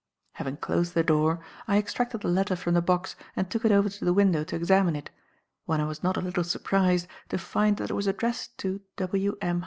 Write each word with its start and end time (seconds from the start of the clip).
Having 0.31 0.57
closed 0.57 0.95
the 0.95 1.03
door, 1.03 1.45
I 1.67 1.77
extracted 1.77 2.21
the 2.21 2.27
letter 2.27 2.55
from 2.55 2.73
the 2.73 2.81
box 2.81 3.15
and 3.35 3.47
took 3.47 3.63
it 3.65 3.71
over 3.71 3.87
to 3.87 4.03
the 4.03 4.15
window 4.15 4.43
to 4.45 4.55
examine 4.55 4.95
it, 4.95 5.11
when 5.65 5.79
I 5.79 5.85
was 5.85 6.01
not 6.01 6.17
a 6.17 6.21
little 6.21 6.43
surprised 6.43 7.05
to 7.29 7.37
find 7.37 7.77
that 7.77 7.91
it 7.91 7.93
was 7.93 8.07
addressed 8.07 8.57
to 8.65 8.81
W. 8.97 9.37
M. 9.43 9.59